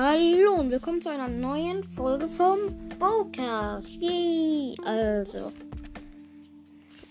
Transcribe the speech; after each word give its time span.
Hallo 0.00 0.60
und 0.60 0.70
willkommen 0.70 1.00
zu 1.00 1.10
einer 1.10 1.26
neuen 1.26 1.82
Folge 1.82 2.28
vom 2.28 2.56
Bowcast. 3.00 4.00
Yay! 4.00 4.76
Also, 4.86 5.50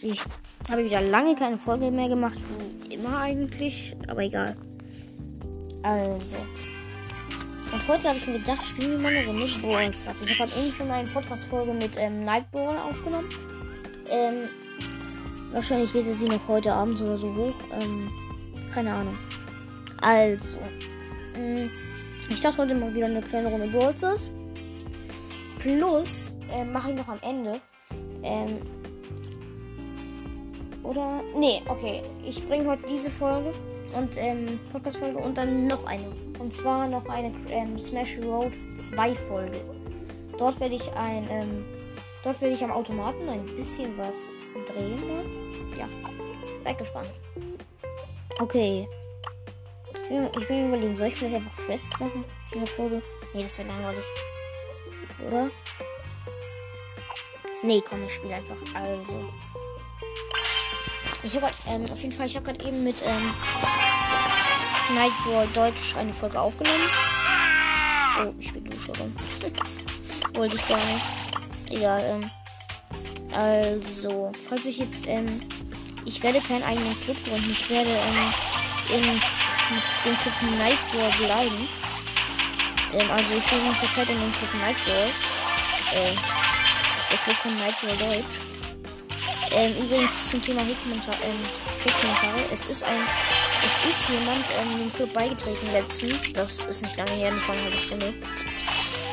ich 0.01 0.23
habe 0.69 0.85
wieder 0.85 1.01
lange 1.01 1.35
keine 1.35 1.57
Folge 1.57 1.91
mehr 1.91 2.07
gemacht, 2.07 2.37
wie 2.87 2.93
immer 2.93 3.19
eigentlich, 3.19 3.93
aber 4.07 4.23
egal. 4.23 4.55
Also, 5.83 6.37
und 7.73 7.87
heute 7.89 8.07
habe 8.07 8.19
ich 8.19 8.27
mir 8.27 8.39
gedacht, 8.39 8.63
spielen 8.63 8.91
wir 8.91 8.99
mal 8.99 9.13
eine 9.13 9.27
Runde 9.27 9.47
Brawl 9.61 9.93
Stars. 9.93 10.21
Ich 10.21 10.39
habe 10.39 10.51
eben 10.57 10.73
schon 10.73 10.89
eine 10.89 11.09
Podcast-Folge 11.09 11.73
mit 11.73 11.91
ähm, 11.97 12.23
Nightbrawl 12.23 12.77
aufgenommen. 12.77 13.27
Ähm, 14.09 14.47
wahrscheinlich 15.51 15.93
lädt 15.93 16.05
sie 16.15 16.23
noch 16.23 16.47
heute 16.47 16.71
Abend 16.71 17.01
oder 17.01 17.17
so 17.17 17.35
hoch. 17.35 17.55
Ähm, 17.81 18.09
keine 18.73 18.93
Ahnung. 18.93 19.17
Also, 19.99 20.57
mh, 21.35 21.65
mm, 21.65 21.86
ich 22.29 22.41
dachte 22.41 22.57
heute 22.57 22.75
mal 22.75 22.93
wieder 22.93 23.05
eine 23.07 23.21
kleine 23.21 23.49
Runde 23.49 23.67
Brawl 23.67 23.95
Stars. 23.95 24.31
Plus 25.59 26.37
äh, 26.53 26.63
mache 26.63 26.91
ich 26.91 26.97
noch 26.97 27.07
am 27.07 27.19
Ende. 27.21 27.59
Ähm, 28.23 28.59
oder? 30.83 31.21
Nee, 31.37 31.61
okay. 31.67 32.01
Ich 32.23 32.47
bringe 32.47 32.69
heute 32.69 32.83
diese 32.89 33.09
Folge 33.09 33.51
und 33.93 34.17
ähm, 34.17 34.59
Podcast-Folge 34.71 35.17
und 35.17 35.37
dann 35.37 35.67
noch 35.67 35.85
eine. 35.85 36.05
Und 36.39 36.53
zwar 36.53 36.87
noch 36.87 37.07
eine 37.09 37.33
ähm, 37.49 37.77
Smash 37.79 38.17
Road 38.23 38.53
2 38.77 39.15
Folge. 39.15 39.61
Dort 40.37 40.59
werde 40.59 40.75
ich 40.75 40.93
ein, 40.93 41.27
ähm, 41.29 41.65
dort 42.23 42.39
werde 42.41 42.53
ich 42.53 42.63
am 42.63 42.71
Automaten 42.71 43.27
ein 43.27 43.45
bisschen 43.55 43.97
was 43.97 44.43
drehen. 44.65 45.01
Ja. 45.77 45.89
Seid 46.63 46.77
gespannt. 46.77 47.09
Okay. 48.39 48.87
Ich 50.09 50.47
bin 50.47 50.67
überlegen, 50.69 50.95
soll 50.95 51.07
ich 51.07 51.15
vielleicht 51.15 51.35
einfach 51.35 51.55
Quests 51.65 51.99
machen 51.99 52.23
in 52.51 52.59
der 52.59 52.67
Folge? 52.67 53.01
Nee, 53.33 53.43
das 53.43 53.57
wäre 53.57 53.67
langweilig. 53.67 54.05
Oder? 55.27 55.49
Nee, 57.61 57.83
komm, 57.87 58.05
ich 58.05 58.13
spiele 58.13 58.35
einfach. 58.35 58.55
Also. 58.73 59.29
Ich 61.23 61.35
habe 61.35 61.51
ähm, 61.67 61.85
auf 61.91 62.01
jeden 62.01 62.13
Fall, 62.13 62.27
ich 62.27 62.35
habe 62.37 62.45
gerade 62.45 62.65
eben 62.65 62.85
mit 62.85 63.03
ähm, 63.05 63.33
Nightcrawl 64.95 65.47
Deutsch 65.47 65.95
eine 65.97 66.13
Folge 66.13 66.39
aufgenommen. 66.39 66.89
Oh, 68.19 68.33
ich 68.39 68.47
spiele 68.47 68.69
Dusche 68.69 68.93
rum. 68.97 69.13
Wollte 70.35 70.55
ich 70.55 70.67
gar 70.67 70.77
nicht. 70.77 71.05
Egal, 71.71 72.01
ähm. 72.05 72.31
Also, 73.35 74.31
falls 74.47 74.65
ich 74.65 74.77
jetzt, 74.77 75.05
ähm, 75.05 75.41
ich 76.05 76.23
werde 76.23 76.39
keinen 76.39 76.63
eigenen 76.63 76.97
Club 77.01 77.17
gründen. 77.25 77.51
Ich 77.51 77.69
werde, 77.69 77.89
ähm, 77.89 78.33
in 78.95 79.21
dem 80.05 80.17
Club 80.17 80.57
Nightball 80.57 81.11
bleiben. 81.17 81.67
Ähm, 82.93 83.11
also 83.11 83.35
ich 83.35 83.43
bin 83.45 83.75
zurzeit 83.79 84.09
in 84.09 84.19
dem 84.19 84.33
Club 84.33 84.53
Nightball. 84.61 85.09
Äh, 85.93 86.15
der 87.09 87.17
Club 87.19 87.37
von 87.37 87.57
Nightball 87.57 87.97
Deutsch. 87.97 88.39
Ähm, 89.51 89.73
übrigens 89.77 90.29
zum 90.29 90.41
Thema 90.41 90.61
Hate-Kommentare. 90.61 91.17
Ähm, 91.23 92.45
es 92.53 92.67
ist 92.67 92.83
ein. 92.83 92.99
Es 93.65 93.89
ist 93.89 94.09
jemand 94.09 94.45
ähm, 94.61 94.79
dem 94.79 94.93
Club 94.93 95.13
beigetreten 95.13 95.71
letztens. 95.71 96.33
Das 96.33 96.65
ist 96.65 96.83
nicht 96.83 96.97
lange 96.97 97.11
her, 97.11 97.31
nicht 97.31 97.49
eine 97.49 97.61
halbe 97.63 97.77
Stunde. 97.77 98.13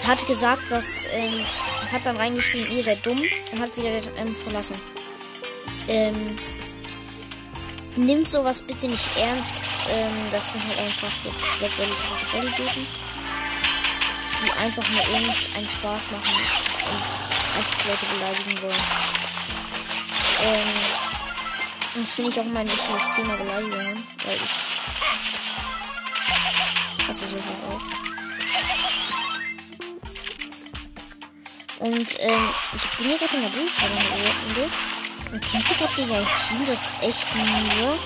Hat 0.07 0.27
gesagt, 0.27 0.71
dass. 0.71 1.07
Ähm, 1.13 1.45
hat 1.93 2.05
dann 2.05 2.17
reingeschrieben, 2.17 2.77
ihr 2.77 2.83
seid 2.83 3.05
dumm. 3.07 3.23
Und 3.53 3.61
hat 3.61 3.77
wieder 3.77 3.91
ähm, 4.17 4.35
verlassen. 4.43 4.77
Ähm, 5.87 6.37
Nimmt 7.97 8.29
sowas 8.29 8.61
bitte 8.63 8.89
nicht 8.89 9.17
ernst. 9.17 9.63
Ähm, 9.89 10.31
das 10.31 10.53
sind 10.53 10.67
halt 10.67 10.79
einfach 10.81 11.11
jetzt 11.25 11.47
Vollidioten. 12.31 12.87
Die 14.43 14.51
einfach 14.63 14.89
nur 14.91 15.01
irgendeinen 15.01 15.69
Spaß 15.69 16.11
machen 16.11 16.35
und 16.91 17.03
einfach 17.57 17.87
Leute 17.87 18.07
beleidigen 18.15 18.63
wollen. 18.63 18.85
Ähm, 20.43 20.75
das 21.95 22.13
finde 22.13 22.31
ich 22.33 22.41
auch 22.41 22.45
mein 22.45 22.67
wichtiges 22.67 23.11
Thema 23.15 23.37
Beleidigungen, 23.37 24.03
weil 24.27 24.37
ich 24.37 24.51
hasse 27.09 27.27
sowas 27.27 27.45
auch. 27.71 27.81
Und 31.79 32.09
ähm, 32.19 32.49
ich 32.75 32.83
bin 32.97 33.07
hier 33.07 33.19
gerade 33.19 33.37
in 33.37 33.43
der 33.43 33.51
Dusche, 33.51 33.85
und 33.85 34.94
kämpft 35.41 35.81
habt 35.81 35.99
ihr 35.99 36.07
ja 36.07 36.19
ein 36.19 36.27
Team, 36.49 36.67
das 36.67 36.95
echt 37.01 37.35
nur 37.35 37.99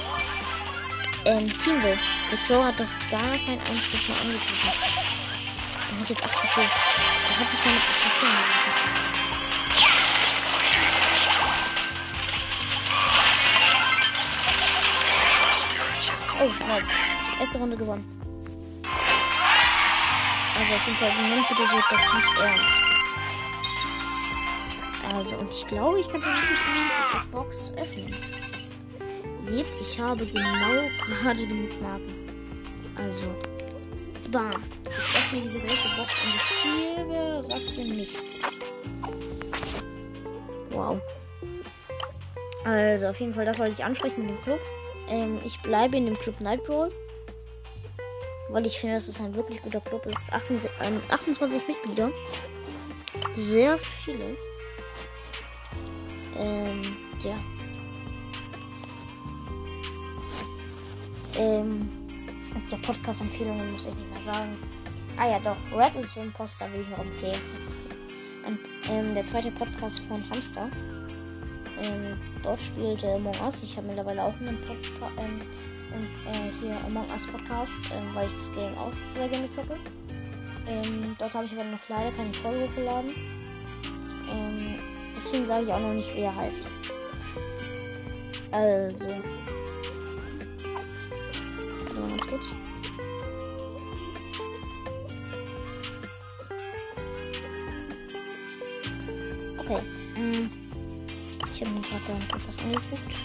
ähm, 1.25 1.59
Team 1.59 1.83
will. 1.83 1.99
Der 2.31 2.39
Joe 2.49 2.65
hat 2.65 2.81
doch 2.81 2.87
gar 3.11 3.21
kein 3.21 3.61
einziges 3.61 4.09
Mal 4.09 4.19
angegriffen. 4.21 4.73
Er 5.93 6.01
hat 6.01 6.09
jetzt 6.09 6.25
8 6.25 6.43
HP. 6.43 6.61
Er 6.61 7.41
hat 7.41 7.51
sich 7.51 7.65
mit 7.65 7.75
8 7.75 8.05
HP 8.05 8.27
angegriffen. 8.27 9.09
Oh, 16.41 16.67
nice. 16.69 16.89
Erste 17.41 17.59
Runde 17.59 17.77
gewonnen. 17.77 18.05
Also 20.59 20.75
auf 20.75 20.87
jeden 20.87 20.99
Fall, 20.99 21.13
nimmt 21.29 21.49
bitte 21.49 21.67
so 21.67 21.77
das 21.91 22.15
nicht 22.15 22.39
ernst. 22.39 22.88
Also, 25.15 25.37
und 25.37 25.51
ich 25.51 25.67
glaube, 25.67 26.01
ich 26.01 26.09
kann 26.09 26.21
die 26.21 27.31
Box 27.31 27.73
öffnen. 27.77 28.15
Yep, 29.51 29.67
ich 29.81 29.99
habe 29.99 30.27
genau 30.27 30.89
gerade 31.07 31.47
genug 31.47 31.81
Marken. 31.81 32.15
Also, 32.95 33.35
bam. 34.31 34.51
Ich 34.85 35.17
öffne 35.17 35.41
diese 35.41 35.59
große 35.61 35.97
Box 35.97 36.13
und 36.25 36.35
ich 36.35 36.47
ziehe, 36.63 37.43
sagt 37.43 37.71
sie 37.71 37.91
nichts. 37.91 38.43
Wow. 40.71 41.01
Also, 42.65 43.07
auf 43.07 43.19
jeden 43.21 43.33
Fall, 43.33 43.47
das 43.47 43.59
wollte 43.59 43.73
ich 43.73 43.85
ansprechen 43.85 44.27
mit 44.27 44.31
dem 44.31 44.41
Club. 44.43 44.61
Ähm, 45.09 45.39
ich 45.45 45.59
bleibe 45.63 45.97
in 45.97 46.05
dem 46.05 46.19
Club 46.19 46.41
Nightbrawl. 46.41 46.93
Weil 48.51 48.67
ich 48.67 48.79
finde, 48.79 48.97
dass 48.97 49.09
es 49.09 49.21
ein 49.21 49.35
wirklich 49.35 49.63
guter 49.63 49.81
Club 49.81 50.05
ist. 50.07 50.33
18, 50.33 50.61
ähm, 50.83 51.01
28 51.09 51.69
Mitglieder. 51.69 52.11
Sehr 53.35 53.79
viele. 53.79 54.37
Ähm, 56.39 56.83
ja. 57.25 57.39
Ähm, 61.37 61.89
der 62.71 62.77
Podcast-Empfehlungen 62.79 63.73
muss 63.73 63.87
ich 63.87 63.95
nicht 63.95 64.11
mehr 64.11 64.21
sagen. 64.21 64.57
Ah 65.17 65.29
ja, 65.29 65.39
doch, 65.41 65.57
Red 65.77 65.95
ist 65.97 66.13
für 66.13 66.21
Imposter 66.21 66.73
will 66.73 66.83
ich 66.83 66.89
noch 66.89 66.99
empfehlen. 66.99 67.41
Und, 68.47 68.59
ähm, 68.91 69.15
der 69.15 69.25
zweite 69.25 69.51
Podcast 69.51 70.01
von 70.09 70.23
Hamster. 70.31 70.71
Ähm, 71.83 72.19
dort 72.43 72.61
spielt 72.61 73.03
äh, 73.03 73.15
Among 73.15 73.35
Us. 73.45 73.63
Ich 73.63 73.77
habe 73.77 73.87
mittlerweile 73.87 74.23
auch 74.23 74.35
einen 74.41 74.59
Podcast, 74.61 75.13
ähm, 75.19 75.41
äh, 76.27 76.51
hier 76.61 76.77
Among 76.87 77.09
Us 77.11 77.27
Podcast, 77.27 77.81
ähm, 77.93 78.15
weil 78.15 78.29
ich 78.29 78.35
das 78.35 78.55
Game 78.55 78.77
auch 78.79 78.93
sehr 79.15 79.29
gerne 79.29 79.51
zocke. 79.51 79.77
Ähm, 80.67 81.17
dort 81.19 81.35
habe 81.35 81.47
ich 81.47 81.53
aber 81.53 81.65
noch 81.65 81.89
leider 81.89 82.11
keine 82.13 82.35
Folge 82.35 82.69
hochgeladen. 82.69 83.11
Ähm, 84.31 84.68
Deswegen 85.31 85.47
sage 85.47 85.65
ich 85.67 85.71
auch 85.71 85.81
noch 85.81 85.93
nicht, 85.93 86.17
wie 86.17 86.21
er 86.21 86.35
heißt. 86.35 86.65
Also. 88.51 89.05
Okay. 99.59 99.83
Hm. 100.15 100.51
Ich 101.53 101.61
habe 101.61 101.73
mir 101.73 101.81
gerade 101.83 102.25
etwas 102.35 102.59
angeguckt. 102.61 103.17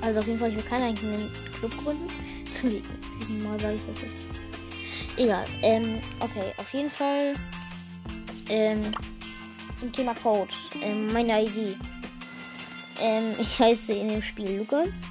Also 0.00 0.18
auf 0.18 0.26
jeden 0.26 0.40
Fall, 0.40 0.50
ich 0.50 0.56
will 0.56 0.64
keinen 0.64 0.96
eigenen 0.96 1.30
Club 1.60 1.76
gründen. 1.76 2.08
Zum 2.52 2.70
wieviel 2.72 3.44
Mal 3.44 3.60
sage 3.60 3.76
ich 3.76 3.86
das 3.86 4.00
jetzt? 4.00 5.16
Egal. 5.16 5.46
Ähm, 5.62 6.00
okay, 6.18 6.52
auf 6.56 6.72
jeden 6.72 6.90
Fall. 6.90 7.34
Ähm, 8.48 8.80
zum 9.76 9.92
Thema 9.92 10.14
Code. 10.14 10.52
Ähm, 10.82 11.12
meine 11.12 11.44
ID. 11.44 11.76
Ähm, 13.00 13.34
ich 13.38 13.58
heiße 13.58 13.92
in 13.92 14.08
dem 14.08 14.22
Spiel 14.22 14.58
Lukas. 14.58 15.04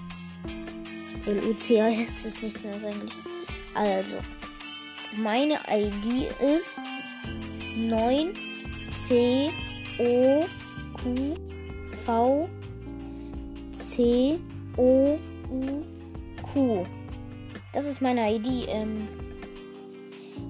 L-U-C-A-S 1.25 2.25
ist 2.25 2.43
nicht 2.43 2.63
mehr 2.63 2.75
eigentlich. 2.75 3.13
Also, 3.73 4.15
meine 5.15 5.59
ID 5.69 6.27
ist 6.41 6.79
9 7.75 8.33
C 8.91 9.51
O 9.99 10.45
Q 10.93 11.35
V 12.05 12.49
C 13.73 14.39
O 14.77 15.17
U 15.49 15.83
Q. 16.41 16.85
Das 17.73 17.85
ist 17.85 18.01
meine 18.01 18.35
ID. 18.35 18.67
Ähm, 18.67 19.07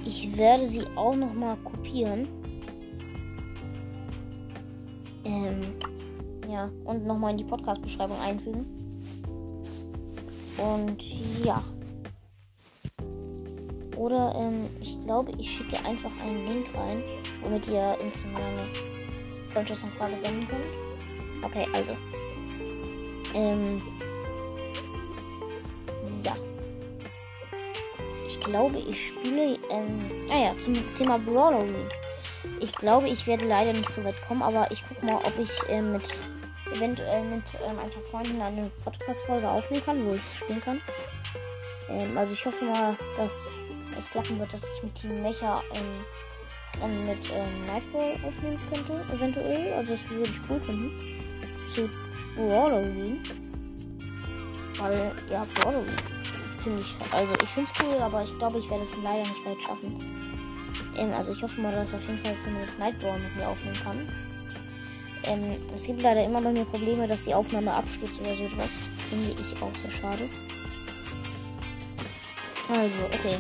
ich 0.06 0.38
werde 0.38 0.68
sie 0.68 0.86
auch 0.96 1.16
noch 1.16 1.34
mal 1.34 1.58
kopieren. 1.64 2.28
Ähm, 5.26 5.60
ja, 6.50 6.70
und 6.86 7.06
nochmal 7.06 7.32
in 7.32 7.38
die 7.38 7.44
Podcast-Beschreibung 7.44 8.20
einfügen. 8.22 8.66
Und 10.58 11.04
ja. 11.44 11.62
Oder 13.98 14.36
ähm, 14.38 14.68
ich 14.82 14.98
glaube, 15.04 15.32
ich 15.38 15.50
schicke 15.50 15.78
einfach 15.86 16.12
einen 16.22 16.46
Link 16.48 16.68
rein, 16.76 17.02
womit 17.42 17.68
ihr 17.68 17.98
instant 18.02 18.36
eine 18.36 18.68
Freundschaftsanfrage 19.48 20.18
senden 20.18 20.48
könnt. 20.48 20.66
Okay, 21.44 21.68
also. 21.74 21.94
Ähm. 23.34 23.82
Ja. 26.24 26.36
Ich 28.28 28.40
glaube, 28.40 28.78
ich 28.80 29.08
spiele. 29.08 29.58
Ähm, 29.72 30.00
ah 30.30 30.38
ja, 30.38 30.58
zum 30.58 30.74
Thema 30.98 31.18
Brawler 31.18 31.66
Ich 32.60 32.74
glaube, 32.74 33.08
ich 33.08 33.28
werde 33.28 33.46
leider 33.46 33.74
nicht 33.74 33.90
so 33.90 34.04
weit 34.04 34.20
kommen, 34.28 34.42
aber 34.42 34.70
ich 34.72 34.88
gucke 34.88 35.06
mal, 35.06 35.16
ob 35.16 35.34
ich 35.40 35.52
äh, 35.70 35.82
mit 35.82 36.04
eventuell 36.74 37.24
mit 37.24 37.44
ähm, 37.66 37.80
ein 37.80 37.90
paar 37.90 38.04
Freunden 38.12 38.42
eine 38.42 38.72
Podcast-Folge 38.84 39.48
aufnehmen 39.48 39.86
kann, 39.86 40.06
wo 40.06 40.14
ich 40.14 40.38
spielen 40.38 40.62
kann. 40.62 40.82
Ähm, 41.90 42.18
also 42.18 42.34
ich 42.34 42.46
hoffe 42.46 42.66
mal, 42.66 42.96
dass 43.18 43.60
es 43.98 44.10
klappen 44.10 44.40
wird, 44.40 44.54
dass 44.54 44.62
ich 44.64 44.84
mit 44.84 44.96
Team 44.96 45.22
Mecha 45.22 45.62
ähm, 45.74 47.06
mit 47.06 47.32
ähm, 47.34 47.66
Nightball 47.68 48.14
aufnehmen 48.28 48.60
könnte, 48.72 49.06
eventuell. 49.14 49.74
Also 49.74 49.94
das 49.94 50.10
würde 50.10 50.30
ich 50.30 50.40
cool 50.50 50.60
finden. 50.60 50.92
Zu 51.68 51.90
Brawler 52.36 52.84
gehen. 52.84 53.24
Weil, 54.78 55.12
ja, 55.30 55.42
Brawler 55.56 55.84
finde 56.64 56.82
ich, 56.82 57.14
also 57.14 57.34
ich 57.42 57.50
finde 57.50 57.72
es 57.72 57.86
cool, 57.86 58.02
aber 58.02 58.24
ich 58.24 58.38
glaube, 58.38 58.60
ich 58.60 58.70
werde 58.70 58.84
es 58.84 58.90
leider 59.04 59.22
nicht 59.22 59.46
weit 59.46 59.62
schaffen. 59.62 60.35
Ähm, 60.98 61.14
also 61.14 61.34
ich 61.34 61.42
hoffe 61.42 61.60
mal, 61.62 61.74
dass 61.74 61.94
auf 61.94 62.02
jeden 62.02 62.20
Fall 62.20 62.36
zumindest 62.44 62.80
Nightball 62.80 63.20
mit 63.20 63.36
mir 63.36 63.48
aufnehmen 63.48 63.78
kann. 63.84 64.08
Ähm, 65.24 65.58
es 65.74 65.86
gibt 65.86 66.02
leider 66.02 66.24
immer 66.24 66.42
bei 66.42 66.52
mir 66.52 66.66
Probleme, 66.66 67.08
dass 67.08 67.26
die 67.26 67.34
Aufnahme 67.34 67.74
abstürzt 67.74 68.20
oder 68.22 68.36
so 68.36 68.44
etwas. 68.44 68.70
Finde 69.10 69.32
ich 69.32 69.62
auch 69.62 69.76
sehr 69.76 69.92
schade. 69.92 70.30
Also, 72.70 73.06
okay. 73.06 73.38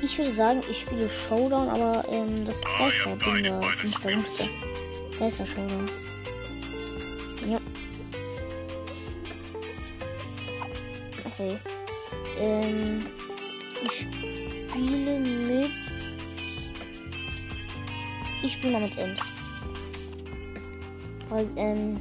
Ich 0.00 0.16
würde 0.16 0.30
sagen, 0.30 0.62
ich 0.70 0.82
spiele 0.82 1.08
Showdown, 1.08 1.68
aber 1.68 2.04
ähm, 2.10 2.44
das 2.44 2.60
Geister-Ding 2.62 3.44
da, 3.44 3.60
Ding 3.82 3.92
da, 4.02 5.18
Geister-Showdown. 5.18 5.90
Ja. 7.48 7.58
Okay. 11.24 11.58
Ähm, 12.40 13.06
ich 13.84 14.06
spiele 14.68 15.18
mit. 15.20 15.70
Ich 18.42 18.52
spiele 18.52 18.72
mal 18.72 18.82
mit 18.82 18.96
Ems. 18.96 19.20
Weil, 21.28 21.46
ähm, 21.56 22.00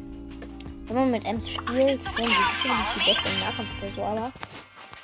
wenn 0.86 0.96
man 0.96 1.12
mit 1.12 1.26
Ems 1.26 1.50
spielt, 1.50 1.78
dann 1.78 1.88
ist 1.88 2.04
sie 2.06 2.70
nicht 2.70 2.96
die 2.96 3.12
beste 3.12 3.30
im 3.30 3.40
Nahkampf 3.40 3.70
oder 3.82 3.92
so, 3.92 4.04
aber 4.04 4.32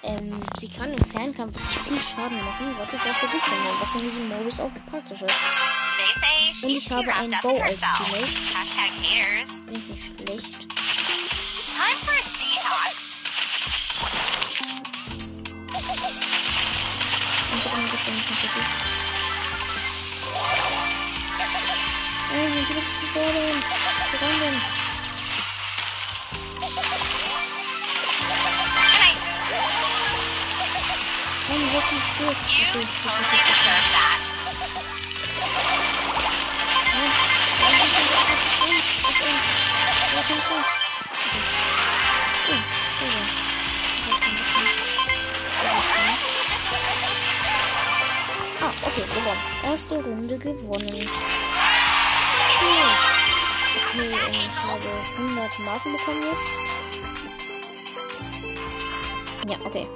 ähm, 0.03 0.39
sie 0.59 0.69
kann 0.69 0.91
im 0.93 1.05
Fernkampf 1.05 1.57
viel 1.83 1.99
Schaden 1.99 2.37
machen, 2.37 2.75
was 2.77 2.93
ich 2.93 2.99
auch 2.99 3.15
sehr 3.15 3.29
gut 3.29 3.41
finde, 3.41 3.69
was 3.81 3.95
in 3.95 4.01
diesem 4.01 4.29
Modus 4.29 4.59
auch 4.59 4.71
praktisch 4.89 5.21
ist. 5.21 6.63
Und 6.63 6.69
ich 6.69 6.91
habe 6.91 7.13
einen 7.13 7.35
Bow 7.41 7.59
als 7.61 7.79
Teammate. 7.79 8.27
Finde 9.65 9.79
ich 9.79 9.89
nicht 9.89 10.21
schlecht. 10.27 10.72
Gibt 18.53 18.65
es 18.65 18.73
ein 18.73 18.93
bisschen 18.93 19.49
Kritik. 19.49 20.43
Nein, 22.31 22.65
du 22.67 22.73
bist 22.73 22.91
zu 22.99 23.05
sehr 23.13 23.33
denn. 23.33 23.63
Woran 24.11 24.39
denn? 24.39 24.57
wirklich 31.73 32.03
stirbt. 32.03 32.37
Okay, 39.09 39.19
okay, 39.19 39.33
Ah, 40.55 40.82
Erste 49.73 49.95
Runde 49.95 50.37
gewonnen. 50.37 50.85
Okay, 50.85 51.09
okay 53.73 54.45
ich 54.45 54.55
habe 54.69 54.87
100 55.17 55.59
Marken 55.61 55.93
bekommen 55.93 56.21
jetzt. 56.21 56.61
Ja, 59.49 59.57
okay. 59.65 59.87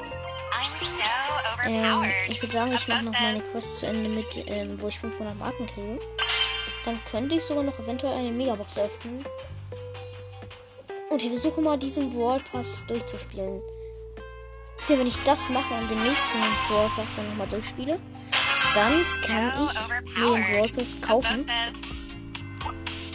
Ähm, 1.64 2.06
ich 2.28 2.42
würde 2.42 2.54
sagen, 2.54 2.74
ich 2.74 2.88
mache 2.88 3.06
noch 3.06 3.14
meine 3.14 3.40
Quest 3.40 3.82
zu 3.82 3.86
Ende 3.86 4.10
mit, 4.10 4.26
ähm, 4.48 4.82
wo 4.82 4.88
ich 4.88 4.98
500 4.98 5.38
Marken 5.38 5.68
kriege. 5.68 6.00
Dann 6.84 7.00
könnte 7.12 7.36
ich 7.36 7.44
sogar 7.44 7.62
noch 7.62 7.78
eventuell 7.78 8.14
eine 8.14 8.32
Megabox 8.32 8.80
öffnen. 8.80 9.24
Und 11.12 11.22
ich 11.22 11.30
versuche 11.30 11.62
mal 11.62 11.78
diesen 11.78 12.10
Brawl 12.10 12.42
Pass 12.52 12.84
durchzuspielen. 12.88 13.62
Denn 14.90 14.98
wenn 14.98 15.06
ich 15.06 15.22
das 15.22 15.50
mache 15.50 15.72
und 15.76 15.92
den 15.92 16.02
nächsten 16.02 16.40
Brawl 16.68 16.90
Pass 16.96 17.18
dann 17.18 17.30
nochmal 17.30 17.48
durchspiele, 17.48 18.00
dann 18.78 19.04
kann 19.26 19.52
ich 19.66 20.18
mir 20.18 20.36
den 20.36 20.46
Brawl 20.46 20.72
kaufen. 21.02 21.48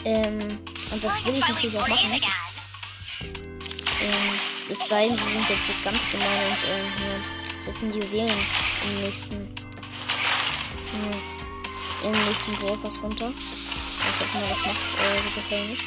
Ähm, 0.04 0.40
und 0.90 1.04
das 1.04 1.24
will 1.24 1.36
ich 1.36 1.48
natürlich 1.48 1.78
auch 1.78 1.86
machen. 1.86 2.20
Ähm, 4.02 4.40
es 4.68 4.88
sei 4.88 5.06
denn, 5.06 5.16
sie 5.16 5.22
sind 5.22 5.48
jetzt 5.48 5.66
so 5.66 5.72
ganz 5.84 6.10
gemein 6.10 6.26
und 6.26 6.58
ähm, 6.68 7.62
setzen 7.62 7.92
die 7.92 8.00
Juwelen 8.00 8.38
im 8.88 9.02
nächsten. 9.02 9.36
Hm, 10.90 12.10
Im 12.10 12.24
nächsten 12.26 12.52
Brawl 12.56 12.76
Pass 12.78 13.00
runter. 13.00 13.30
Ich 13.30 14.20
hoffe 14.20 14.38
mal, 14.38 14.48
das 14.48 14.58
macht 14.58 14.76
äh, 14.98 15.22
so 15.22 15.30
bisher 15.36 15.64
nicht. 15.64 15.84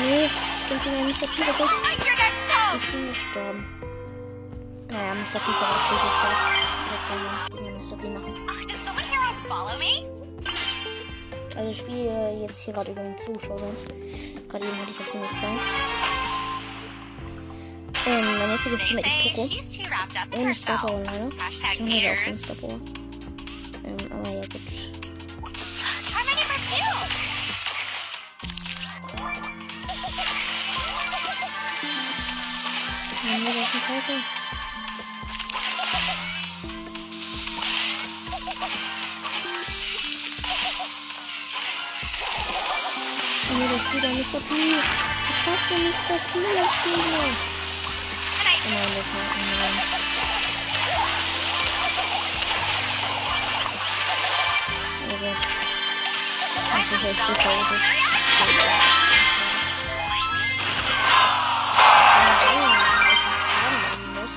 Nee, 0.00 0.24
ich 0.24 0.68
bin 0.68 0.78
gegen 0.82 1.04
Mr. 1.04 1.26
P, 1.26 1.46
was 1.46 1.60
ich? 1.60 1.66
Ich 2.76 2.90
bin 2.90 3.08
gestorben. 3.08 3.83
Naja, 4.94 5.12
Mr. 5.12 5.40
P 5.40 5.50
ist 5.50 5.60
aber 5.60 5.74
auch 5.74 5.86
so 5.86 5.96
stark. 5.96 6.38
Was 6.92 7.06
soll 7.08 7.18
man 7.18 7.34
gegen 7.50 7.74
Mr. 7.76 7.96
P 7.96 8.08
machen? 8.10 8.34
Also 11.56 11.70
ich 11.70 11.78
spiele 11.78 12.38
jetzt 12.40 12.60
hier 12.60 12.74
gerade 12.74 12.92
über 12.92 13.02
den 13.02 13.18
Zuschauer. 13.18 13.58
Gerade 14.48 14.64
eben 14.66 14.78
hatte 14.80 14.92
ich 14.92 14.98
jetzt 15.00 15.10
ziemlich 15.10 15.30
Frank. 15.30 15.60
Ähm, 18.06 18.38
mein 18.38 18.50
jetziges 18.50 18.84
Team 18.84 18.98
ist 18.98 19.16
Poco. 19.34 19.48
Ohne 20.36 20.54
Star 20.54 20.78
Power 20.78 21.02
leider. 21.02 21.28
Ich 21.50 21.80
habe 21.80 21.90
leider 21.90 22.12
auch 22.12 22.26
ohne 22.28 22.38
Star 22.38 22.56
Power. 22.56 22.80
Ähm, 23.84 24.12
aber 24.12 24.30
ja, 24.30 24.40
gut. 24.42 24.60
Wir 33.24 33.32
das 33.32 33.74
ein 33.74 33.80
Teufel. 33.88 34.53
Wieder 43.96 44.08
Mr. 44.08 44.40
P. 44.40 44.54
Ich 44.54 45.40
hasse 45.46 45.74
Mr. 45.74 46.18
P, 46.18 46.38
das 46.56 46.72
Spiel. 46.74 46.94
Nein, 48.44 48.90
das 48.96 49.08
war 49.12 49.24
Ambulance. 49.34 49.92
Oh 55.10 55.16
Gott. 55.20 55.40
Das 56.72 56.86
ist 56.92 57.04
echt 57.04 57.26
so 57.26 57.32
chaotisch. 57.34 57.88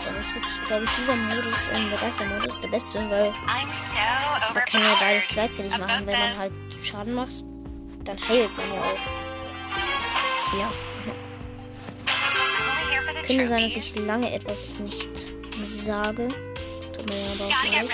Dann 0.06 0.16
ist 0.20 0.34
wirklich, 0.34 0.64
glaube 0.68 0.86
ich, 0.86 0.92
dieser 0.92 1.16
Modus, 1.16 1.70
ähm, 1.74 1.90
der 1.90 2.00
Geistermodus, 2.00 2.62
der 2.62 2.68
beste, 2.70 3.10
weil 3.10 3.34
man 4.54 4.66
kann 4.66 4.82
ja 4.82 4.96
beides 5.00 5.28
gleichzeitig 5.28 5.72
machen. 5.78 6.06
Wenn 6.06 6.20
man 6.20 6.38
halt 6.38 6.54
Schaden 6.82 7.14
macht, 7.14 7.44
dann 8.06 8.18
heilt 8.30 8.56
man 8.58 8.74
ja 8.74 8.82
auch. 8.82 9.27
Ja. 10.54 10.72
Könnte 13.26 13.48
sein, 13.48 13.64
dass 13.64 13.76
ich 13.76 13.96
lange 13.98 14.32
etwas 14.34 14.80
nicht 14.80 15.10
sage. 15.66 16.30
Tut 16.96 17.10
mir 17.10 17.16
aber 17.34 17.46
auch 17.46 17.64
leid. 17.72 17.90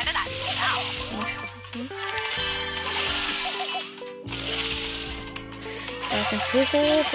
Da 6.09 6.15
ist 6.21 6.33
ein 6.33 6.39
Vogel. 6.39 7.05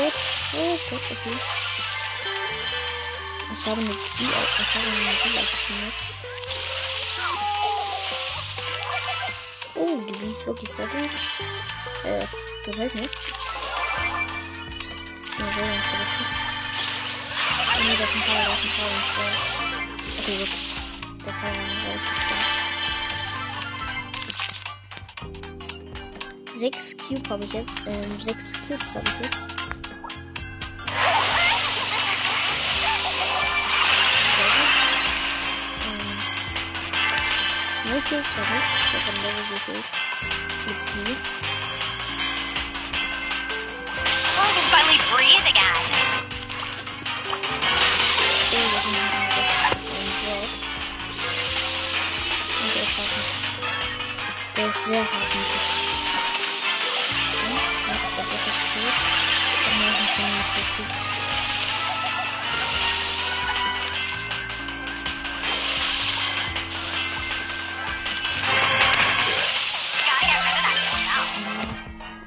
Oh 0.55 0.79
Gott. 0.91 1.01
Okay. 1.11 1.37
Ich 3.55 3.67
habe 3.67 3.81
mit 3.81 3.91
die 3.91 4.25
aus. 4.25 4.51
Ich 4.59 4.75
habe 4.75 4.89
mit 4.91 5.25
die 5.25 5.39
ausgemacht. 5.39 5.99
Oh, 9.77 10.01
die 10.09 10.31
ist 10.31 10.47
wirklich 10.47 10.71
sehr 10.71 10.87
gut. 10.87 11.11
Äh, 12.05 12.27
gefällt 12.65 12.95
mir. 12.97 13.09
Ja, 15.59 15.65
so, 15.65 15.71
das 15.99 16.07
ist 16.07 16.31
Nee, 17.85 17.97
das 17.99 18.11
sind 18.13 18.25
Teile. 18.25 18.45
harten 18.47 18.71
Power 18.77 19.01
Okay, 20.21 20.37
gut. 20.39 20.53
Der 21.27 21.33
Power 21.33 21.51
war 21.51 21.99
Sechs 26.59 26.97
Cube 26.97 27.29
habe 27.29 27.45
ich 27.45 27.53
jetzt. 27.53 27.73
Ähm, 27.87 28.21
sechs 28.21 28.53
Cubes 28.69 28.95
habe 28.95 29.05
ich 29.09 29.15
jetzt. 29.25 29.39
Cubes 38.09 38.27
habe 38.37 38.55
ich. 38.55 38.65
Ich 38.85 38.95
habe 38.95 39.11
ein 39.11 39.23
Level 39.25 39.45
gefehlt. 39.51 39.98
That 54.89 54.97
smell. 54.97 55.29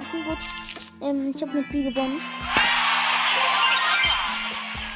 Okay, 0.02 0.24
gut. 0.28 0.38
Ähm, 1.02 1.34
ich 1.36 1.42
habe 1.42 1.54
mit 1.54 1.72
B 1.72 1.84
gewonnen. 1.84 2.22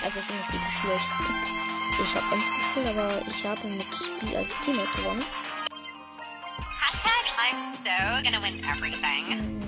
Also 0.04 0.20
ich 0.20 0.26
habe 0.26 0.38
mit 0.38 0.48
B 0.52 0.58
gespielt. 0.66 1.02
Ich 2.04 2.16
habe 2.16 2.36
eins 2.36 2.48
gespielt, 2.58 2.88
aber 2.90 3.22
ich 3.28 3.46
habe 3.46 3.68
mit 3.68 3.88
B 4.22 4.38
als 4.38 4.60
Teammate 4.62 4.98
gewonnen. 4.98 5.26
I'm 7.46 7.62
so 7.84 8.24
gonna 8.24 8.42
win 8.42 8.60
everything. 8.66 9.62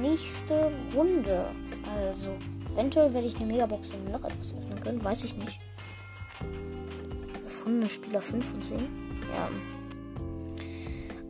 Nächste 0.00 0.70
Runde. 0.94 1.50
Also, 1.84 2.36
eventuell 2.72 3.12
werde 3.12 3.26
ich 3.26 3.36
eine 3.36 3.46
Megabox 3.46 3.90
dann 3.90 4.12
noch 4.12 4.24
etwas 4.24 4.54
öffnen 4.54 4.80
können. 4.80 5.04
Weiß 5.04 5.24
ich 5.24 5.34
nicht. 5.36 5.58
Gefundene 7.44 7.88
Spieler 7.88 8.22
5 8.22 8.50
von 8.50 8.62
10. 8.62 8.78
Ja. 9.34 9.50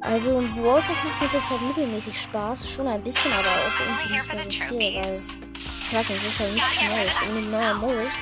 Also, 0.00 0.42
Brawl 0.56 0.82
Stars 0.82 0.98
macht 1.04 1.22
mir 1.22 1.28
zurzeit 1.30 1.62
mittelmäßig 1.62 2.20
Spaß. 2.20 2.70
Schon 2.70 2.88
ein 2.88 3.02
bisschen, 3.02 3.32
aber 3.32 3.48
auch 3.48 3.80
irgendwie 3.80 4.14
nicht 4.14 4.32
mehr 4.32 4.42
so 4.42 4.50
viel, 4.50 4.94
weil. 5.02 5.22
Ja, 5.90 5.98
das 6.00 6.10
ist 6.10 6.40
halt 6.40 6.54
nichts 6.54 6.80
Neues. 6.80 7.16
Und 7.28 7.34
mit 7.34 7.50
neuer 7.50 7.74
Modus 7.74 8.12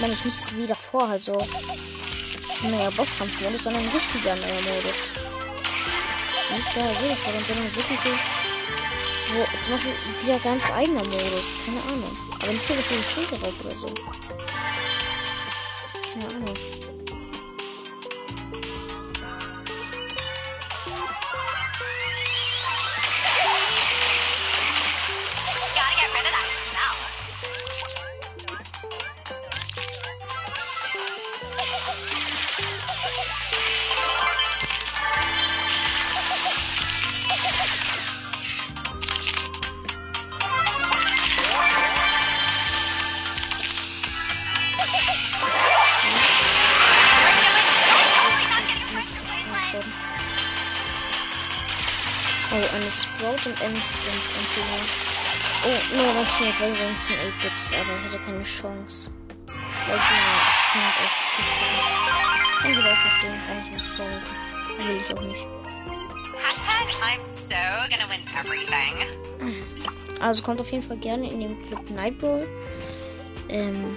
meine 0.00 0.12
ich 0.12 0.24
nichts 0.24 0.54
wie 0.56 0.66
davor, 0.66 1.18
so. 1.18 1.32
Ein 1.32 2.01
neuer 2.70 2.90
Bosskampfmodus, 2.92 3.64
sondern 3.64 3.82
ein 3.82 3.88
richtiger 3.88 4.36
neuer 4.36 4.62
Modus. 4.62 5.08
Nicht 6.52 6.76
der 6.76 6.84
Videoform, 6.84 7.44
sondern 7.46 7.76
wirklich 7.76 8.00
so. 8.00 8.10
Wo, 9.32 9.46
zum 9.62 9.72
Beispiel 9.72 9.92
wieder 10.22 10.38
ganz 10.40 10.70
eigener 10.70 11.04
Modus. 11.04 11.46
Keine 11.64 11.82
Ahnung. 11.82 12.16
Aber 12.40 12.52
nicht 12.52 12.66
so 12.66 12.76
was 12.76 12.90
wie 12.90 12.94
ein 12.94 13.02
Schild 13.02 13.30
drauf 13.30 13.54
oder 13.64 13.74
so. 13.74 13.88
Keine 16.12 16.34
Ahnung. 16.34 16.81
Oh, 52.52 52.66
eine 52.76 52.90
Sprout 52.90 53.48
und 53.48 53.60
Ems 53.62 54.04
sind 54.04 54.14
entweder. 54.14 54.78
Oh, 55.64 55.80
nur 55.96 56.12
mein 56.12 56.28
Teammate 56.28 56.60
war 56.60 56.68
übrigens 56.68 57.10
ein 57.10 57.16
8-Bit, 57.16 57.80
aber 57.80 57.94
hätte 58.02 58.18
keine 58.18 58.42
Chance. 58.42 59.10
Weil 59.86 59.96
die 59.96 60.02
18 60.68 60.82
auf 61.02 61.14
Kann 62.60 62.72
ich 62.72 62.78
auch 62.78 62.96
verstehen, 62.96 63.40
kann 63.46 63.56
ich 63.64 63.70
mit 63.72 63.82
2 63.82 64.04
Will 64.86 64.96
ich 65.00 65.16
auch 65.16 65.22
nicht. 65.22 65.46
Also 70.20 70.42
kommt 70.44 70.60
auf 70.60 70.70
jeden 70.70 70.84
Fall 70.84 70.98
gerne 70.98 71.30
in 71.30 71.40
den 71.40 71.66
Club 71.66 71.90
Night 71.90 72.18
Brawl. 72.18 72.46
Ähm, 73.48 73.96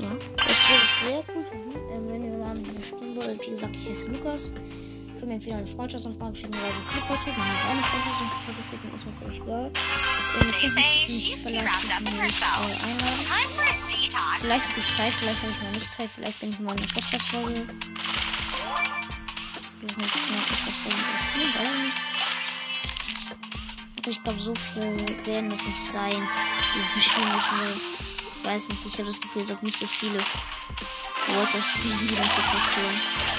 ja. 0.00 0.08
Das 0.36 0.68
würde 0.68 0.82
ich 0.84 0.90
sehr 0.92 1.24
cool 1.34 1.44
finden, 1.50 1.76
ähm, 1.92 2.08
wenn 2.08 2.24
ihr 2.24 2.38
mal 2.38 2.54
mit 2.54 2.76
mir 2.76 2.82
spielen 2.82 3.16
wollt. 3.16 3.40
Wie 3.46 3.50
gesagt, 3.50 3.76
ich 3.76 3.88
heiße 3.88 4.06
Lukas. 4.06 4.52
Können 5.16 5.28
mir 5.28 5.34
entweder 5.36 5.56
eine 5.56 5.66
Freundschaftsanfrage 5.66 6.36
schicken 6.36 6.52
oder 6.52 6.66
einen 6.66 6.88
Club 6.88 7.08
beitreten. 7.08 7.40
Wenn 7.40 7.48
ihr 7.48 7.64
auch 7.64 7.70
eine 7.72 7.82
Freundschaftsanfrage 7.88 8.62
schicken, 8.68 8.94
ist 8.94 9.06
mir 9.06 9.12
völlig 9.16 9.40
egal. 9.40 9.70
Ähm, 10.36 10.46
mich, 10.46 10.56
vielleicht 10.60 11.08
nicht, 11.08 11.46
einladen. 11.46 12.06
Vielleicht 14.40 14.68
habe 14.68 14.80
ich 14.80 14.88
Zeit, 14.92 15.12
vielleicht 15.14 15.42
habe 15.42 15.52
ich 15.52 15.62
mal 15.62 15.72
nicht 15.72 15.90
Zeit, 15.90 16.10
vielleicht 16.14 16.40
bin 16.40 16.50
ich 16.50 16.60
mal 16.60 16.72
in 16.72 16.78
einer 16.78 16.92
Podcast-Folge. 16.92 17.64
Wir 19.80 19.88
können 19.88 20.04
jetzt 20.04 20.16
eine 20.28 20.36
Podcast-Folge 20.36 21.00
spielen, 21.24 21.52
weiß 21.56 21.72
ich 21.72 21.82
nicht. 21.82 21.96
Ich 24.08 24.22
glaube, 24.22 24.38
so 24.38 24.54
viel 24.54 25.26
werden 25.26 25.50
das 25.50 25.64
nicht 25.64 25.78
sein, 25.78 26.12
die 26.12 26.98
ich 26.98 27.04
spielen 27.04 27.26
will. 27.26 27.80
Ich 28.38 28.44
weiß 28.44 28.68
nicht, 28.68 28.86
ich 28.86 28.94
habe 28.98 29.08
das 29.08 29.20
Gefühl, 29.20 29.42
es 29.42 29.48
sind 29.48 29.62
nicht 29.62 29.78
so 29.78 29.86
viele 29.86 30.18
Worte 30.18 31.62
spielen, 31.62 31.98
die 32.02 32.14
dann 32.14 32.28
Podcast 32.28 33.35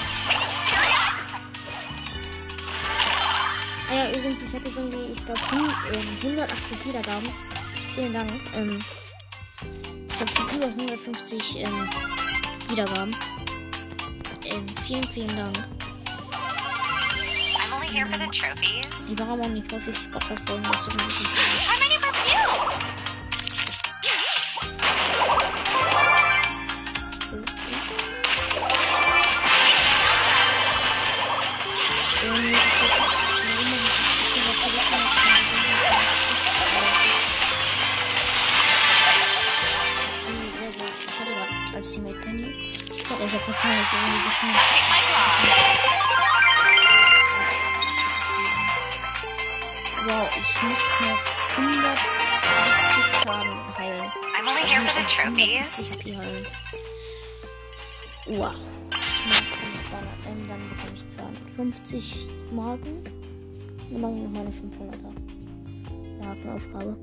Ah 3.90 3.94
Ja, 3.94 4.10
übrigens, 4.10 4.42
ich 4.42 4.54
habe 4.54 4.66
jetzt 4.66 4.76
irgendwie, 4.76 5.12
ich 5.12 5.24
glaube, 5.24 5.40
180 6.22 6.86
Wiedergaben. 6.86 7.28
Vielen 7.94 8.12
Dank. 8.12 8.30
Ähm, 8.54 8.78
ich 10.08 10.20
habe 10.20 10.30
schon 10.30 10.56
über 10.56 10.66
150 10.66 11.56
ähm, 11.56 11.88
Wiedergaben. 12.68 13.16
Ähm, 14.44 14.66
vielen, 14.86 15.04
vielen 15.04 15.36
Dank. 15.36 15.56
I'm 17.56 17.72
only 17.74 17.88
here 17.88 18.06
for 18.06 18.18
the 18.18 18.26
trophies. 18.30 18.86
Die 19.08 19.18
waren 19.18 19.40
auch 19.40 19.48
nicht 19.48 19.72
häufig 19.72 20.10
Podcast-Folgen. 20.10 20.64
Das 20.64 20.86
ist 20.86 21.87
Wow, 44.40 44.46
ich 50.30 50.62
muss 50.62 50.78
noch 51.00 51.22
180 51.56 51.98
Schaden 53.24 53.58
heilen. 53.76 54.12
I'm 54.36 54.46
only 54.46 54.62
here 54.62 54.80
for 54.82 54.94
the 54.94 55.02
trophies. 55.08 55.70
Wow. 58.28 58.54
Ähm, 60.28 60.46
dann 60.46 60.62
bekomme 60.68 60.94
ich 60.94 61.02
250 61.16 62.28
Marken. 62.52 63.02
Dann 63.90 64.00
mache 64.00 64.12
ich 64.12 64.20
noch 64.20 64.30
meine 64.30 64.50
500er. 64.50 65.12
Markenaufgabe. 66.24 66.96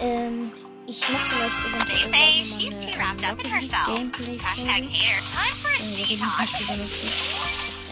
Ähm, 0.00 0.52
ich 0.90 1.08
mache 1.08 1.50
vielleicht 1.62 1.88
They 1.88 2.10
say 2.10 2.44
she's 2.44 2.74
too 2.84 2.98
wrapped 2.98 3.24
up 3.24 3.38
in 3.38 3.50
herself. 3.50 3.86
Hashtag 3.88 4.90
hater. 4.90 5.22
Time 5.30 5.56
for 5.56 5.70
a 5.70 6.46
besonders 6.58 6.92
gut. 7.00 7.14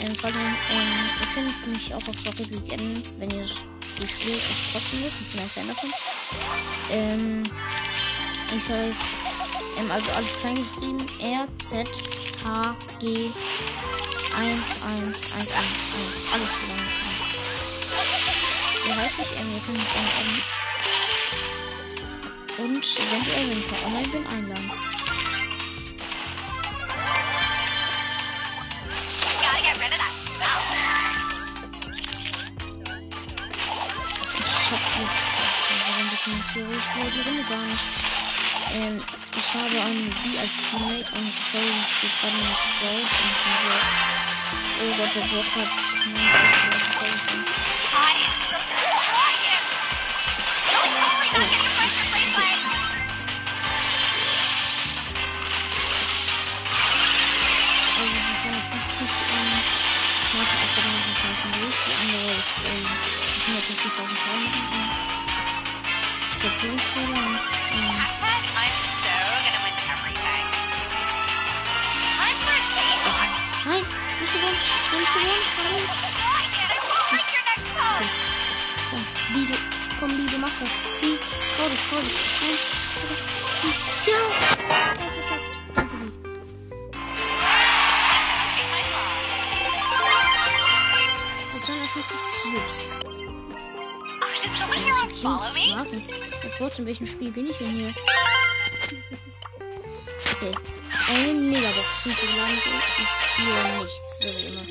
Ähm, 0.01 0.15
vor 0.17 0.31
allem, 0.31 0.37
ähm, 0.71 0.93
ihr 1.21 1.27
könnt 1.35 1.67
mich 1.67 1.95
auch 1.95 2.09
auf 2.09 2.27
Rocket 2.27 2.51
League 2.51 2.81
wenn 3.19 3.31
ihr 3.31 3.43
das 3.43 4.11
Spiel 4.11 4.35
ist 4.35 4.73
kostenlos. 4.73 5.13
Ich 5.21 5.29
bin 5.33 5.41
ein 5.41 5.49
Fan 5.49 5.69
davon. 5.69 5.91
Ähm, 6.91 7.43
ich 8.57 8.69
heiße, 8.69 9.03
ähm, 9.79 9.91
also 9.91 10.11
alles 10.13 10.37
klein 10.39 10.57
geschrieben, 10.57 11.07
R, 11.21 11.49
Z, 11.63 11.89
H, 12.45 12.77
G, 13.01 13.31
1, 14.37 14.83
1, 14.83 15.05
1, 15.05 15.35
1, 15.35 15.53
1, 15.53 15.53
alles 16.33 16.61
zusammengeschrieben. 16.61 17.19
Wie 18.85 18.93
heiße 18.93 19.23
ich? 19.23 19.31
Ähm, 19.39 19.55
ihr 19.55 19.61
könnt 19.67 19.79
mich 19.79 19.93
gerne 19.93 20.09
adden. 20.09 20.43
Und 22.59 22.85
eventuell, 22.99 23.51
wenn 23.51 23.59
ich 23.59 23.85
online 23.87 24.09
bin, 24.09 24.27
einladen. 24.27 24.71
Ich 34.35 34.71
hab 34.71 34.85
jetzt. 34.99 35.29
Warum 35.87 36.07
dokumentiere 36.11 36.71
ich 36.73 36.89
mir 36.97 37.11
die 37.13 37.23
Runde 37.29 37.45
gar 37.49 37.63
nicht? 37.63 37.87
Ähm, 38.75 38.97
ich 39.37 39.49
habe 39.55 39.77
einen 39.87 40.11
B 40.11 40.39
als 40.39 40.57
Teammate 40.63 41.07
und 41.17 41.33
Faye 41.33 41.79
steht 41.97 42.15
gerade 42.21 42.39
das 42.43 42.59
Sprout 42.59 43.07
und. 43.23 43.39
Oh 44.81 44.93
Gott, 44.97 45.13
der 45.15 45.25
Block 45.29 45.51
hat. 45.57 46.68
250 58.99 59.15
ähm, 59.31 59.63
Marke 60.35 60.59
abgenommen 60.59 60.99
sind 61.07 61.15
wir 61.23 61.31
schon 61.39 61.53
durch. 61.55 61.79
Die 61.87 61.95
andere 62.03 62.35
ist 62.35 62.67
ähm, 62.67 62.83
160.000 63.55 63.95
Schaden 63.95 64.51
machen. 64.51 64.83
Ich 66.33 66.39
glaube, 66.41 66.57
a 66.57 66.59
tea 66.59 67.07
talk. 73.07 73.23
Nein, 73.67 73.85
nicht 74.19 74.33
gewonnen. 74.33 74.59
Nicht 74.99 75.15
gewonnen. 75.15 75.47
Pose? 75.55 75.95
Komm, 78.91 79.03
Bi, 79.33 79.47
du, 79.47 79.55
komm, 80.01 80.11
Bi, 80.17 80.27
du 80.27 80.39
machst 80.39 80.63
das. 80.63 80.75
Bi, 81.01 81.19
trau 81.57 81.69
dich, 81.69 81.83
trau 81.89 82.01
dich. 82.01 82.19
Nein, 82.43 82.59
trau 82.95 83.07
dich. 83.07 83.23
Ja! 84.09 84.68
Me? 95.53 95.75
Marken. 95.75 96.03
Ja, 96.43 96.49
kurz, 96.57 96.79
in 96.79 96.87
welchem 96.87 97.07
Spiel 97.07 97.31
bin 97.33 97.49
ich 97.49 97.59
denn 97.59 97.71
hier? 97.71 97.89
Okay. 100.33 100.53
Eine 101.11 101.33
Megabox. 101.33 101.87
5 102.03 102.21
Gelandet. 102.21 102.63
Ich 102.99 103.09
ziehe 103.35 103.55
nichts, 103.79 104.19
so 104.19 104.25
wie 104.29 104.47
immer. 104.53 104.65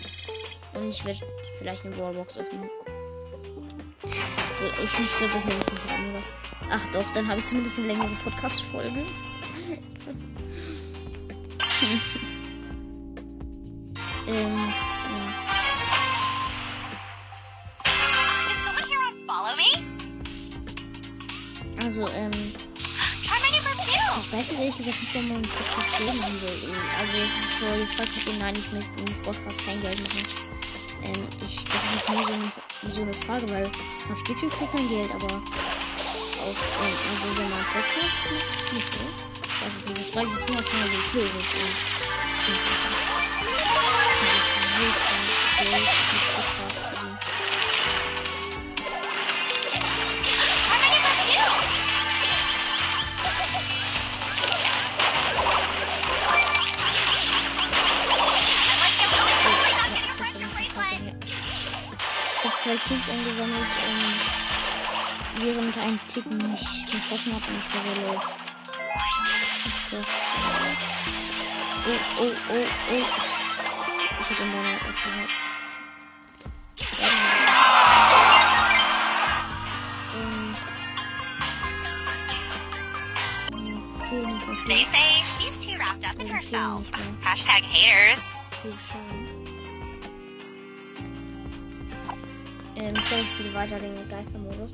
Und 0.80 0.90
ich 0.90 1.06
werde 1.06 1.20
vielleicht 1.58 1.86
eine 1.86 1.98
Wallbox 1.98 2.38
öffnen. 2.38 2.70
Ich 4.04 5.00
ich 5.00 5.18
glaube, 5.18 5.34
das 5.34 5.46
nehme 5.46 5.60
ich 5.60 5.72
nicht 5.74 5.92
an, 5.92 6.10
oder? 6.10 6.24
Ach 6.72 6.82
doch, 6.94 7.06
dann 7.14 7.28
habe 7.28 7.40
ich 7.40 7.46
zumindest 7.46 7.78
eine 7.80 7.88
längere 7.88 8.16
Podcast-Folge. 8.24 9.06
ähm, 14.28 14.74
Also, 21.98 22.14
ähm, 22.14 22.30
ich 23.24 23.32
weiß 24.32 24.50
jetzt 24.50 24.60
ehrlich 24.60 24.78
gesagt 24.78 25.02
nicht, 25.02 25.16
warum 25.16 25.28
man 25.30 25.38
einen 25.38 25.50
Podcast 25.50 26.00
machen 26.06 26.42
will. 26.42 26.76
Also 27.00 27.18
jetzt, 27.18 27.38
jetzt 27.80 27.94
fragt 27.96 28.12
ich 28.16 28.24
den, 28.24 28.38
nein, 28.38 28.54
ich 28.56 28.72
möchte 28.72 28.92
im 29.00 29.22
Podcast 29.24 29.66
kein 29.66 29.82
Geld 29.82 29.98
machen. 30.04 30.22
Ähm, 31.02 31.28
ich, 31.44 31.66
das 31.66 31.82
ist 31.84 31.94
jetzt 31.96 32.10
nur 32.12 32.22
so, 32.22 32.34
eine- 32.34 32.94
so 32.94 33.02
eine 33.02 33.14
Frage, 33.16 33.50
weil 33.50 33.66
auf 33.66 34.28
YouTube 34.28 34.52
kriegt 34.56 34.74
man 34.76 34.88
Geld, 34.90 35.10
aber 35.10 35.26
auf, 35.26 36.58
ähm, 36.86 36.98
also 37.10 37.38
wenn 37.42 37.50
man 37.50 37.66
Podcast 37.66 38.30
macht, 38.30 38.74
nicht, 38.74 38.94
es 39.66 39.86
nicht, 39.90 39.98
das 39.98 40.14
ich 40.30 40.38
jetzt 40.38 40.50
nur 40.50 40.60
aus 40.60 40.66
meiner 40.74 40.94
Willkür. 40.94 41.30
Zwei 62.68 62.76
Cubes 62.76 63.10
eingesammelt, 63.10 63.66
ähm, 63.88 64.14
während 65.42 65.78
ein 65.78 65.98
Ticken 66.06 66.38
mich 66.52 66.86
geschossen 66.92 67.34
hat 67.34 67.48
und 67.48 67.58
ich 67.60 67.74
war 67.74 67.82
so 67.96 68.02
low. 68.02 68.20
Das- 69.92 70.06
Oh, 71.90 71.92
oh, 72.20 72.32
oh, 72.50 72.66
oh. 72.92 73.06
Ich 74.20 74.30
hätte. 74.30 74.44
Ähm, 80.14 80.56
vielen 84.10 84.24
Dank 84.24 84.68
They 84.68 84.84
say 84.84 85.24
she's 85.38 85.56
too 85.66 85.78
wrapped 85.80 86.04
up 86.06 86.20
in 86.20 86.28
herself. 86.28 86.86
Hashtag 87.24 87.64
haters. 87.64 88.22
Ähm, 92.80 92.94
ich 92.96 93.12
ich 93.12 93.28
spiele 93.34 93.54
weiter 93.56 93.80
den 93.80 94.08
Geistermodus. 94.08 94.74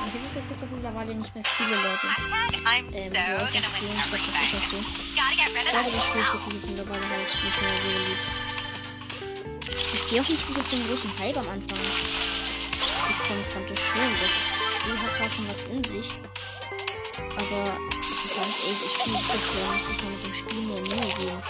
Dann 0.00 0.12
gibt 0.12 0.26
es 0.26 0.34
jetzt 0.34 0.62
doch 0.62 0.70
mittlerweile 0.70 1.14
nicht 1.14 1.34
mehr 1.34 1.44
viele 1.44 1.70
Leute, 1.70 2.06
ähm, 2.92 3.08
so 3.08 3.16
die 3.16 3.16
das 3.16 3.50
gonna 3.50 3.68
spielen. 3.74 3.96
Ich 3.96 4.10
glaube, 4.10 4.28
das 4.28 4.28
ist 4.28 4.54
auch 4.54 4.68
so. 4.70 4.76
Ich 4.76 5.14
glaube, 5.70 5.90
das 5.90 6.04
Spiel 6.04 6.20
ist 6.20 6.32
wirklich 6.34 6.66
mittlerweile 6.68 7.08
halt 7.08 7.32
nicht 7.44 7.62
mehr 7.62 7.74
so 7.80 7.88
beliebt. 7.88 8.26
Ich 9.70 9.86
verstehe 9.88 10.20
auch 10.20 10.28
nicht, 10.28 10.48
wie 10.48 10.54
das 10.54 10.70
so 10.70 10.76
einen 10.76 10.86
großen 10.88 11.18
Hype 11.18 11.36
am 11.38 11.48
Anfang 11.48 11.78
bekommen 13.08 13.44
konnte. 13.54 13.74
Schon, 13.80 14.12
das 14.20 14.32
Spiel 14.80 14.98
hat 15.00 15.14
zwar 15.14 15.30
schon 15.30 15.48
was 15.48 15.64
in 15.64 15.82
sich, 15.84 16.10
aber 17.36 17.78
ganz 18.34 18.58
ehrlich, 18.64 18.82
ich 18.84 18.96
finde, 19.02 19.18
bisher 19.18 19.64
muss 19.70 19.88
ich 19.88 19.98
mal 20.02 20.10
mit 20.10 20.22
dem 20.24 20.34
Spiel 20.34 20.60
mehr 20.66 20.80
Mühe 20.82 21.14
geben. 21.14 21.42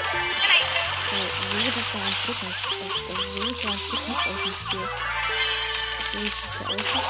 So 1.10 1.16
wird 1.64 1.76
das 1.76 1.88
garantiert 1.92 2.38
nicht. 2.44 2.60
Das, 2.64 2.76
also 3.08 3.24
so 3.32 3.40
garantiert 3.40 4.02
nicht 4.08 4.24
aus 4.24 4.40
dem 4.44 4.54
Spiel. 4.54 4.88
So 6.12 6.20
wie 6.20 6.28
es 6.28 6.36
bisher 6.36 6.68
aussieht. 6.68 7.08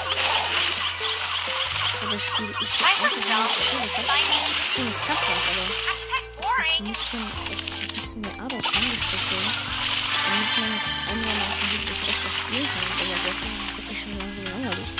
Aber 2.03 2.13
das 2.13 2.23
Spiel 2.23 2.51
ist 2.63 2.81
ja 2.81 2.87
Time 2.87 3.03
for 3.03 3.05
einfach 3.05 3.35
self. 3.35 3.65
schon, 3.65 3.83
es 3.85 3.95
hat 3.99 4.05
Find 4.05 4.29
me. 4.29 4.39
schon, 4.75 4.89
es 4.89 5.01
hat 5.03 5.21
was, 5.25 5.45
aber 5.51 5.67
es 6.61 6.81
muss 6.81 7.03
dann 7.11 7.25
ein 7.25 7.89
bisschen 7.95 8.21
mehr 8.21 8.37
Arbeit 8.45 8.67
reingesteckt 8.71 9.29
werden, 9.33 9.53
damit 10.25 10.53
man 10.55 10.71
es 10.79 10.87
einigermaßen 11.11 11.67
wirklich 11.75 11.99
besser 12.05 12.31
spielen 12.31 12.69
kann. 12.71 12.87
Aber 12.95 13.05
erstes 13.11 13.43
ist 13.43 13.75
wirklich 13.75 13.99
schon 13.99 14.15
langsam 14.23 14.45
langweilig. 14.55 14.91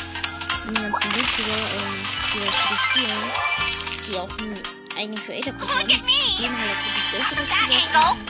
Und 0.65 0.73
die 0.75 0.83
ganzen 0.83 1.11
YouTuber, 1.15 1.61
ähm, 1.79 2.01
die 2.33 2.41
das 2.41 2.57
Spiel 2.57 2.79
spielen, 2.89 3.84
die 4.07 4.17
auch 4.19 4.29
einen 4.39 4.59
eigenen 4.97 5.25
Creator-Code 5.25 5.75
haben, 5.75 5.89
Look 5.89 5.97
at 5.97 6.05
me. 6.05 6.13
die 6.13 6.37
geben 6.43 6.57
halt 6.59 6.77
wirklich 6.85 7.11
Geld 7.11 7.25
für 7.25 7.37
das 7.37 7.49
Spiel 7.49 7.81
und 7.95 8.21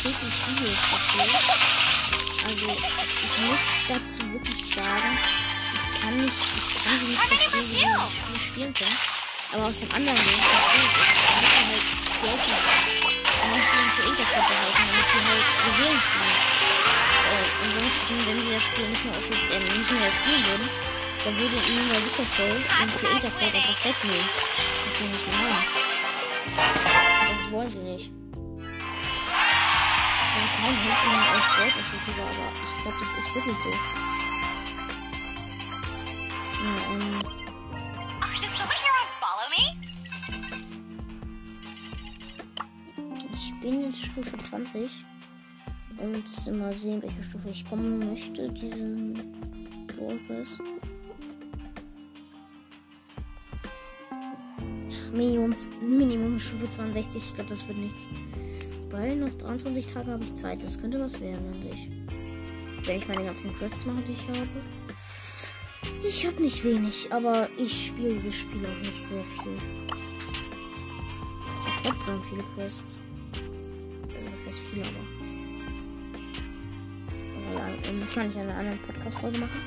täglich 0.00 0.36
Videos 0.48 0.80
dafür. 0.90 1.24
Also, 2.44 2.66
ich 2.68 3.34
muss 3.48 3.64
dazu 3.88 4.32
wirklich 4.32 4.62
sagen, 4.64 5.18
ich 5.74 6.00
kann 6.00 6.16
nicht, 6.16 6.34
ich 6.34 6.84
kann 6.84 6.98
sie 6.98 7.06
nicht 7.06 7.20
verstehen, 7.20 7.64
wie 7.64 7.80
Spiel 7.80 8.40
spielen 8.40 8.74
können. 8.74 8.98
Aber 9.52 9.64
aus 9.66 9.78
dem 9.80 9.90
anderen 9.92 10.16
Grund 10.16 10.28
ich 10.28 10.42
muss 10.42 11.52
man 11.54 11.66
halt 11.68 11.84
Geld 12.20 12.42
machen. 12.48 12.74
Da 13.24 13.44
muss 13.48 13.64
sie 13.64 13.76
einen 13.76 13.92
Creator-Code 13.92 14.48
behalten, 14.48 14.82
damit 14.88 15.08
sie 15.08 15.22
halt 15.24 15.46
gewählen 15.64 16.02
können. 16.12 16.40
Äh, 17.24 17.46
ansonsten, 17.64 18.14
wenn 18.26 18.38
sie 18.42 18.52
das 18.54 18.64
Spiel 18.64 18.88
nicht 18.88 19.04
mehr, 19.04 19.16
auf, 19.16 19.30
äh, 19.30 19.78
nicht 19.78 19.90
mehr 19.90 20.12
spielen 20.12 20.44
würden, 20.48 20.68
dann 21.24 21.34
würde 21.38 21.56
ihnen 21.56 21.88
der 21.88 22.00
Supercell 22.00 22.52
den 22.52 22.88
Creator-Code 22.96 23.56
einfach 23.56 23.84
wegnehmen. 23.84 24.28
Das 24.84 24.98
sie 24.98 25.04
nicht 25.04 25.26
mehr 25.26 25.38
haben. 25.38 25.56
Und 27.30 27.38
das 27.38 27.50
wollen 27.50 27.70
sie 27.70 27.80
nicht. 27.80 28.12
Also 30.34 30.48
kein 30.56 30.66
Hund 30.66 31.00
ihnen 31.06 31.24
euch 31.34 31.48
Geld 31.56 31.74
als 31.76 31.88
YouTuber, 31.92 32.26
aber 32.28 32.46
ich 32.62 32.72
glaube, 32.82 32.98
das 33.00 33.10
ist 33.14 33.34
wirklich 33.34 33.58
so. 33.58 33.70
Ja, 36.60 36.74
ähm? 36.92 37.18
Ich 43.32 43.48
bin 43.60 43.82
jetzt 43.82 44.04
Stufe 44.04 44.36
20 44.36 44.90
und 45.96 46.58
mal 46.58 46.74
sehen, 46.76 47.02
welche 47.02 47.22
Stufe 47.22 47.48
ich 47.48 47.64
kommen 47.64 48.10
möchte. 48.10 48.52
Diesen 48.52 49.14
Brawl 49.86 50.18
Pass. 55.14 55.18
Minimum, 55.18 55.54
Minimum 55.80 56.38
Stufe 56.40 56.70
62. 56.70 57.22
Ich 57.22 57.34
glaube, 57.34 57.50
das 57.50 57.66
wird 57.68 57.78
nichts. 57.78 58.06
Weil 58.90 59.16
noch 59.16 59.32
23 59.34 59.86
Tage 59.86 60.12
habe 60.12 60.24
ich 60.24 60.34
Zeit. 60.34 60.62
Das 60.62 60.80
könnte 60.80 61.00
was 61.00 61.20
werden 61.20 61.52
an 61.52 61.62
sich. 61.62 61.88
wenn 62.84 62.98
ich 62.98 63.08
meine 63.08 63.24
ganzen 63.24 63.54
Quests 63.54 63.86
mache, 63.86 64.02
die 64.06 64.12
ich 64.12 64.28
habe. 64.28 64.48
Ich 66.06 66.26
habe 66.26 66.42
nicht 66.42 66.64
wenig, 66.64 67.08
aber 67.10 67.48
ich 67.56 67.86
spiele 67.86 68.12
dieses 68.12 68.34
Spiel 68.34 68.64
auch 68.66 68.78
nicht 68.80 69.02
sehr 69.08 69.24
viel. 69.42 69.56
Ich 71.60 71.66
habe 71.66 71.96
trotzdem 71.96 72.22
viele 72.28 72.42
Quests. 72.54 73.00
Also 74.14 74.28
was 74.34 74.46
heißt 74.46 74.60
viel, 74.70 74.82
aber. 74.82 74.90
ja, 77.54 78.06
kann 78.14 78.30
ich 78.30 78.36
eine 78.36 78.54
andere 78.54 78.76
Podcast-Folge 78.86 79.38
machen. 79.38 79.60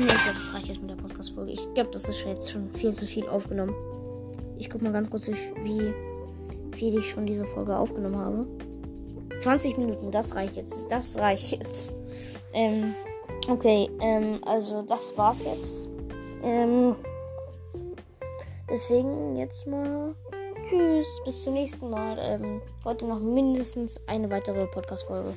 Nee, 0.00 0.06
ich 0.06 0.22
glaube, 0.22 0.38
das 0.38 0.54
reicht 0.54 0.68
jetzt 0.68 0.80
mit 0.80 0.88
der 0.88 0.96
Podcast-Folge. 0.96 1.52
Ich 1.52 1.74
glaube, 1.74 1.90
das 1.90 2.08
ist 2.08 2.24
jetzt 2.24 2.50
schon 2.50 2.70
viel 2.70 2.90
zu 2.90 3.04
viel 3.06 3.28
aufgenommen. 3.28 3.74
Ich 4.56 4.70
guck 4.70 4.80
mal 4.80 4.92
ganz 4.92 5.10
kurz, 5.10 5.28
wie 5.28 5.92
viel 6.74 6.98
ich 6.98 7.10
schon 7.10 7.26
diese 7.26 7.44
Folge 7.44 7.76
aufgenommen 7.76 8.16
habe. 8.16 8.46
20 9.40 9.76
Minuten, 9.76 10.10
das 10.10 10.34
reicht 10.36 10.56
jetzt. 10.56 10.90
Das 10.90 11.18
reicht 11.18 11.52
jetzt. 11.52 11.92
Ähm, 12.54 12.94
okay, 13.46 13.90
ähm, 14.00 14.40
also 14.46 14.80
das 14.80 15.12
war's 15.18 15.44
jetzt. 15.44 15.90
Ähm, 16.42 16.96
deswegen 18.70 19.36
jetzt 19.36 19.66
mal 19.66 20.14
Tschüss, 20.70 21.20
bis 21.26 21.42
zum 21.42 21.52
nächsten 21.52 21.90
Mal. 21.90 22.16
Ähm, 22.22 22.62
heute 22.86 23.04
noch 23.04 23.20
mindestens 23.20 24.00
eine 24.08 24.30
weitere 24.30 24.66
Podcast-Folge. 24.66 25.34